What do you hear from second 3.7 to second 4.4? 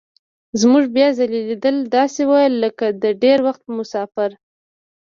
مسافر.